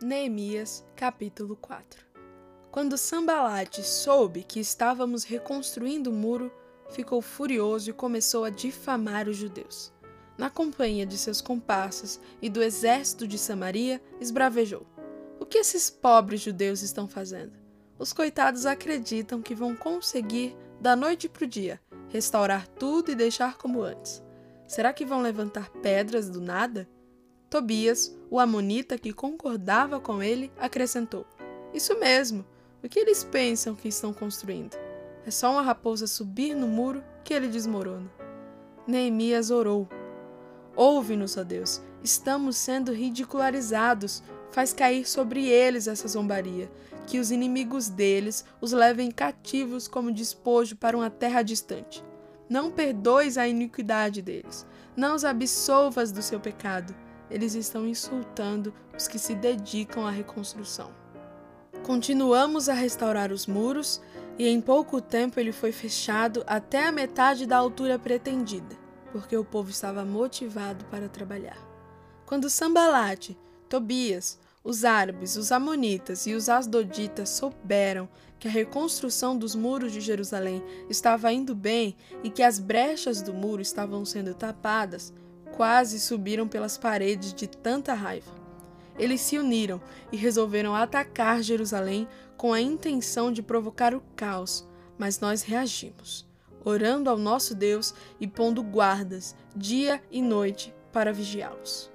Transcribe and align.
Neemias, 0.00 0.84
capítulo 0.94 1.56
4 1.56 2.06
Quando 2.70 2.96
Sambalate 2.96 3.82
soube 3.82 4.44
que 4.44 4.60
estávamos 4.60 5.24
reconstruindo 5.24 6.10
o 6.10 6.12
muro, 6.12 6.52
ficou 6.88 7.20
furioso 7.20 7.90
e 7.90 7.92
começou 7.92 8.44
a 8.44 8.50
difamar 8.50 9.28
os 9.28 9.36
judeus. 9.36 9.92
Na 10.38 10.48
companhia 10.48 11.04
de 11.04 11.18
seus 11.18 11.40
comparsas 11.40 12.20
e 12.40 12.48
do 12.48 12.62
exército 12.62 13.26
de 13.26 13.36
Samaria, 13.36 14.00
esbravejou: 14.20 14.86
O 15.40 15.44
que 15.44 15.58
esses 15.58 15.90
pobres 15.90 16.42
judeus 16.42 16.80
estão 16.80 17.08
fazendo? 17.08 17.58
Os 17.98 18.12
coitados 18.12 18.66
acreditam 18.66 19.42
que 19.42 19.52
vão 19.52 19.74
conseguir, 19.74 20.56
da 20.80 20.94
noite 20.94 21.28
para 21.28 21.44
o 21.44 21.48
dia, 21.48 21.80
restaurar 22.08 22.68
tudo 22.68 23.10
e 23.10 23.16
deixar 23.16 23.58
como 23.58 23.82
antes. 23.82 24.22
Será 24.64 24.92
que 24.92 25.04
vão 25.04 25.22
levantar 25.22 25.70
pedras 25.82 26.30
do 26.30 26.40
nada? 26.40 26.88
Tobias, 27.50 28.14
o 28.30 28.38
amonita 28.38 28.98
que 28.98 29.10
concordava 29.10 29.98
com 29.98 30.22
ele, 30.22 30.52
acrescentou: 30.58 31.26
Isso 31.72 31.98
mesmo. 31.98 32.44
O 32.84 32.88
que 32.88 32.98
eles 32.98 33.24
pensam 33.24 33.74
que 33.74 33.88
estão 33.88 34.12
construindo? 34.12 34.76
É 35.26 35.30
só 35.30 35.50
uma 35.50 35.62
raposa 35.62 36.06
subir 36.06 36.54
no 36.54 36.68
muro 36.68 37.02
que 37.24 37.32
ele 37.32 37.48
desmorona. 37.48 38.10
Neemias 38.86 39.50
orou. 39.50 39.88
Ouve-nos, 40.76 41.36
ó 41.36 41.42
Deus. 41.42 41.80
Estamos 42.04 42.56
sendo 42.56 42.92
ridicularizados. 42.92 44.22
Faz 44.52 44.72
cair 44.72 45.08
sobre 45.08 45.46
eles 45.46 45.88
essa 45.88 46.06
zombaria. 46.06 46.70
Que 47.06 47.18
os 47.18 47.30
inimigos 47.30 47.88
deles 47.88 48.44
os 48.60 48.72
levem 48.72 49.10
cativos 49.10 49.88
como 49.88 50.12
despojo 50.12 50.76
para 50.76 50.96
uma 50.96 51.10
terra 51.10 51.42
distante. 51.42 52.04
Não 52.48 52.70
perdoes 52.70 53.36
a 53.36 53.48
iniquidade 53.48 54.22
deles. 54.22 54.66
Não 54.94 55.14
os 55.14 55.24
absolvas 55.24 56.12
do 56.12 56.22
seu 56.22 56.38
pecado 56.38 56.94
eles 57.30 57.54
estão 57.54 57.86
insultando 57.86 58.72
os 58.96 59.06
que 59.06 59.18
se 59.18 59.34
dedicam 59.34 60.06
à 60.06 60.10
reconstrução. 60.10 60.90
Continuamos 61.84 62.68
a 62.68 62.74
restaurar 62.74 63.32
os 63.32 63.46
muros 63.46 64.00
e 64.38 64.46
em 64.46 64.60
pouco 64.60 65.00
tempo 65.00 65.40
ele 65.40 65.52
foi 65.52 65.72
fechado 65.72 66.44
até 66.46 66.86
a 66.86 66.92
metade 66.92 67.46
da 67.46 67.56
altura 67.56 67.98
pretendida, 67.98 68.76
porque 69.12 69.36
o 69.36 69.44
povo 69.44 69.70
estava 69.70 70.04
motivado 70.04 70.84
para 70.86 71.08
trabalhar. 71.08 71.58
Quando 72.26 72.50
Sambalate, 72.50 73.38
Tobias, 73.68 74.38
os 74.62 74.84
árabes, 74.84 75.36
os 75.36 75.50
amonitas 75.50 76.26
e 76.26 76.34
os 76.34 76.48
asdoditas 76.48 77.30
souberam 77.30 78.08
que 78.38 78.46
a 78.46 78.50
reconstrução 78.50 79.36
dos 79.36 79.54
muros 79.54 79.92
de 79.92 80.00
Jerusalém 80.00 80.62
estava 80.88 81.32
indo 81.32 81.54
bem 81.54 81.96
e 82.22 82.30
que 82.30 82.42
as 82.42 82.58
brechas 82.58 83.22
do 83.22 83.32
muro 83.32 83.62
estavam 83.62 84.04
sendo 84.04 84.34
tapadas, 84.34 85.12
quase 85.56 85.98
subiram 86.00 86.46
pelas 86.46 86.78
paredes 86.78 87.32
de 87.32 87.46
tanta 87.46 87.94
raiva. 87.94 88.32
Eles 88.98 89.20
se 89.20 89.38
uniram 89.38 89.80
e 90.10 90.16
resolveram 90.16 90.74
atacar 90.74 91.42
Jerusalém 91.42 92.08
com 92.36 92.52
a 92.52 92.60
intenção 92.60 93.32
de 93.32 93.42
provocar 93.42 93.94
o 93.94 94.02
caos, 94.16 94.66
mas 94.98 95.20
nós 95.20 95.42
reagimos, 95.42 96.26
orando 96.64 97.08
ao 97.08 97.16
nosso 97.16 97.54
Deus 97.54 97.94
e 98.20 98.26
pondo 98.26 98.62
guardas 98.62 99.36
dia 99.54 100.02
e 100.10 100.20
noite 100.20 100.74
para 100.92 101.12
vigiá-los. 101.12 101.90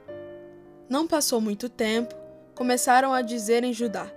Não 0.89 1.07
passou 1.07 1.41
muito 1.41 1.67
tempo, 1.69 2.15
começaram 2.55 3.13
a 3.13 3.21
dizer 3.21 3.63
em 3.63 3.73
Judá: 3.73 4.11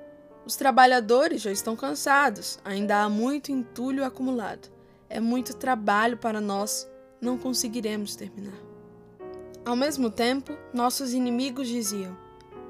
Os 0.45 0.57
trabalhadores 0.57 1.43
já 1.43 1.51
estão 1.51 1.75
cansados, 1.75 2.59
ainda 2.65 3.03
há 3.03 3.09
muito 3.09 3.51
entulho 3.51 4.05
acumulado. 4.05 4.69
É 5.09 5.21
muito 5.21 5.55
trabalho 5.55 6.17
para 6.17 6.41
nós, 6.41 6.89
não 7.21 7.39
conseguiremos 7.39 8.17
terminar. 8.17 8.66
Ao 9.67 9.75
mesmo 9.75 10.09
tempo, 10.09 10.57
nossos 10.73 11.13
inimigos 11.13 11.67
diziam: 11.67 12.17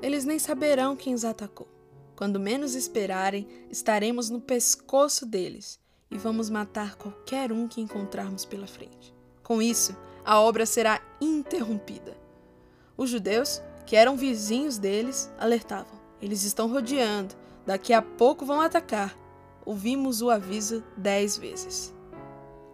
Eles 0.01 0.25
nem 0.25 0.39
saberão 0.39 0.97
quem 0.97 1.13
os 1.13 1.27
atacou. 1.27 1.69
Quando 2.17 2.41
menos 2.41 2.75
esperarem, 2.75 3.47
estaremos 3.71 4.31
no 4.31 4.41
pescoço 4.41 5.27
deles 5.27 5.79
e 6.11 6.17
vamos 6.17 6.49
matar 6.49 6.97
qualquer 6.97 7.53
um 7.53 7.69
que 7.69 7.83
encontrarmos 7.83 8.47
pela 8.47 8.67
frente. 8.67 9.15
Com 9.43 9.61
isso, 9.61 9.95
a 10.25 10.41
obra 10.41 10.65
será 10.65 11.03
interrompida. 11.21 12.17
Os 12.97 13.11
judeus, 13.11 13.61
que 13.85 13.95
eram 13.95 14.17
vizinhos 14.17 14.79
deles, 14.79 15.31
alertavam: 15.39 16.01
Eles 16.23 16.45
estão 16.45 16.67
rodeando, 16.67 17.35
daqui 17.67 17.93
a 17.93 18.01
pouco 18.01 18.47
vão 18.47 18.63
atacar. 18.63 19.15
Ouvimos 19.67 20.23
o 20.23 20.31
aviso 20.31 20.83
dez 20.97 21.37
vezes. 21.37 21.95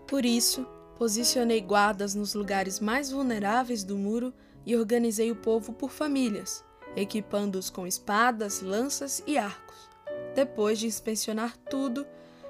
Por 0.06 0.24
isso, 0.24 0.64
Posicionei 0.96 1.60
guardas 1.60 2.14
nos 2.14 2.34
lugares 2.34 2.78
mais 2.78 3.10
vulneráveis 3.10 3.82
do 3.82 3.96
muro 3.96 4.32
e 4.64 4.76
organizei 4.76 5.30
o 5.30 5.36
povo 5.36 5.72
por 5.72 5.90
famílias, 5.90 6.64
equipando-os 6.94 7.70
com 7.70 7.86
espadas, 7.86 8.60
lanças 8.60 9.22
e 9.26 9.36
arcos. 9.36 9.90
Depois 10.34 10.78
de 10.78 10.86
inspecionar 10.86 11.56
tudo, 11.68 12.06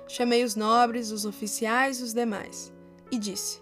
chamei 0.06 0.44
os 0.44 0.54
nobres, 0.54 1.10
os 1.10 1.24
oficiais 1.24 2.00
e 2.00 2.02
os 2.02 2.12
demais, 2.12 2.72
e 3.10 3.18
disse: 3.18 3.60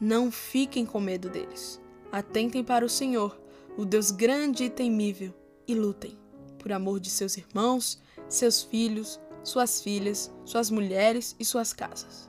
Não 0.00 0.30
fiquem 0.30 0.84
com 0.84 1.00
medo 1.00 1.28
deles. 1.28 1.80
Atentem 2.10 2.64
para 2.64 2.84
o 2.84 2.88
Senhor, 2.88 3.38
o 3.76 3.84
Deus 3.84 4.10
grande 4.10 4.64
e 4.64 4.70
temível, 4.70 5.34
e 5.66 5.74
lutem, 5.74 6.18
por 6.58 6.72
amor 6.72 7.00
de 7.00 7.10
seus 7.10 7.36
irmãos, 7.36 8.00
seus 8.28 8.62
filhos, 8.62 9.20
suas 9.44 9.80
filhas, 9.80 10.32
suas 10.44 10.70
mulheres 10.70 11.36
e 11.38 11.44
suas 11.44 11.72
casas. 11.72 12.28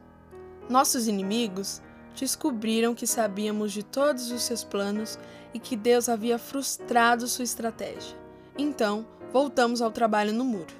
Nossos 0.70 1.08
inimigos 1.08 1.82
descobriram 2.16 2.94
que 2.94 3.08
sabíamos 3.08 3.72
de 3.72 3.84
todos 3.84 4.32
os 4.32 4.42
seus 4.42 4.64
planos 4.64 5.18
e 5.54 5.60
que 5.60 5.76
Deus 5.76 6.10
havia 6.10 6.38
frustrado 6.38 7.28
sua 7.28 7.44
estratégia. 7.44 8.18
Então, 8.58 9.06
voltamos 9.32 9.82
ao 9.82 9.92
trabalho 9.92 10.34
no 10.34 10.44
muro. 10.44 10.74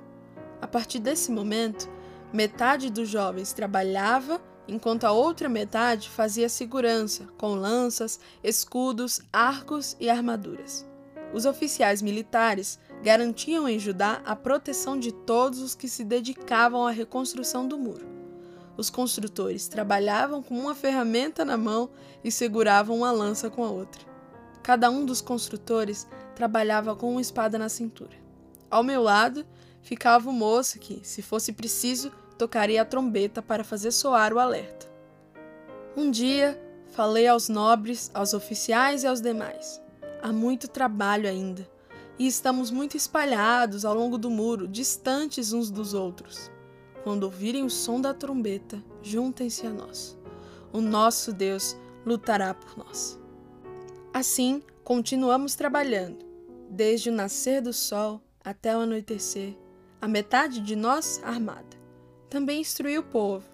A 0.62 0.68
partir 0.68 1.00
desse 1.00 1.32
momento, 1.32 1.88
metade 2.34 2.90
dos 2.90 3.08
jovens 3.08 3.54
trabalhava, 3.54 4.42
enquanto 4.68 5.06
a 5.06 5.12
outra 5.12 5.48
metade 5.48 6.10
fazia 6.10 6.50
segurança, 6.50 7.28
com 7.38 7.56
lanças, 7.56 8.20
escudos, 8.44 9.22
arcos 9.32 9.96
e 10.00 10.10
armaduras. 10.10 10.86
Os 11.34 11.46
oficiais 11.46 12.02
militares 12.02 12.80
garantiam 13.04 13.70
em 13.70 13.80
Judá 13.80 14.22
a 14.26 14.36
proteção 14.36 15.00
de 15.00 15.12
todos 15.12 15.60
os 15.60 15.76
que 15.76 15.88
se 15.88 16.04
dedicavam 16.04 16.86
à 16.86 16.92
reconstrução 16.92 17.68
do 17.68 17.78
muro. 17.78 18.17
Os 18.78 18.92
construtores 18.92 19.68
trabalhavam 19.68 20.44
com 20.44 20.58
uma 20.58 20.76
ferramenta 20.76 21.44
na 21.44 21.58
mão 21.58 21.90
e 22.24 22.32
seguravam 22.32 22.98
uma 22.98 23.12
lança 23.12 23.50
com 23.50 23.64
a 23.64 23.72
outra. 23.72 24.06
Cada 24.62 24.92
um 24.92 25.04
dos 25.04 25.20
construtores 25.20 26.08
trabalhava 26.36 26.96
com 26.96 27.10
uma 27.10 27.22
espada 27.22 27.58
na 27.58 27.70
cintura. 27.70 28.16
Ao 28.70 28.84
meu 28.84 29.02
lado 29.02 29.44
ficava 29.82 30.30
o 30.30 30.34
moço 30.34 30.78
que, 30.78 31.00
se 31.04 31.24
fosse 31.24 31.54
preciso, 31.54 32.12
tocaria 32.38 32.82
a 32.82 32.86
trombeta 32.86 33.42
para 33.42 33.64
fazer 33.64 33.92
soar 33.92 34.32
o 34.32 34.40
alerta. 34.40 34.86
Um 35.96 36.12
dia, 36.12 36.62
falei 36.92 37.28
aos 37.28 37.50
nobres, 37.50 38.12
aos 38.14 38.36
oficiais 38.36 39.04
e 39.04 39.08
aos 39.08 39.22
demais. 39.22 39.82
Há 40.22 40.32
muito 40.32 40.68
trabalho 40.68 41.28
ainda, 41.28 41.68
e 42.20 42.28
estamos 42.28 42.70
muito 42.70 42.96
espalhados 42.96 43.86
ao 43.86 43.96
longo 43.96 44.18
do 44.18 44.30
muro, 44.30 44.68
distantes 44.68 45.54
uns 45.54 45.72
dos 45.72 45.96
outros. 45.96 46.52
Quando 47.08 47.24
ouvirem 47.24 47.64
o 47.64 47.70
som 47.70 48.02
da 48.02 48.14
trombeta, 48.14 48.84
juntem-se 49.02 49.66
a 49.66 49.70
nós. 49.70 50.18
O 50.74 50.82
nosso 50.82 51.32
Deus 51.32 51.74
lutará 52.06 52.54
por 52.54 52.78
nós. 52.78 53.18
Assim, 54.14 54.62
continuamos 54.84 55.56
trabalhando, 55.56 56.18
desde 56.70 57.10
o 57.10 57.14
nascer 57.14 57.62
do 57.62 57.72
sol 57.72 58.22
até 58.44 58.76
o 58.76 58.82
anoitecer, 58.82 59.56
a 60.02 60.06
metade 60.06 60.60
de 60.60 60.76
nós 60.76 61.22
armada. 61.24 61.78
Também 62.30 62.60
instruí 62.60 62.98
o 62.98 63.04
povo. 63.04 63.48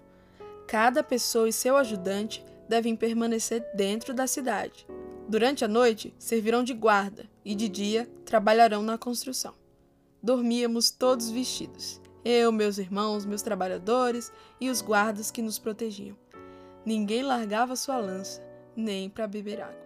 Cada 0.66 1.04
pessoa 1.04 1.48
e 1.48 1.52
seu 1.52 1.76
ajudante 1.76 2.44
devem 2.68 2.96
permanecer 2.96 3.64
dentro 3.72 4.12
da 4.12 4.26
cidade. 4.26 4.84
Durante 5.28 5.64
a 5.64 5.68
noite, 5.68 6.12
servirão 6.18 6.64
de 6.64 6.74
guarda 6.74 7.30
e 7.44 7.54
de 7.54 7.68
dia 7.68 8.10
trabalharão 8.24 8.82
na 8.82 8.98
construção. 8.98 9.54
Dormíamos 10.20 10.90
todos 10.90 11.30
vestidos 11.30 12.02
eu, 12.24 12.50
meus 12.50 12.78
irmãos, 12.78 13.26
meus 13.26 13.42
trabalhadores 13.42 14.32
e 14.60 14.70
os 14.70 14.80
guardas 14.80 15.30
que 15.30 15.42
nos 15.42 15.58
protegiam. 15.58 16.16
Ninguém 16.84 17.22
largava 17.22 17.76
sua 17.76 17.98
lança, 17.98 18.42
nem 18.76 19.08
para 19.10 19.26
beber 19.26 19.60
água. 19.60 19.83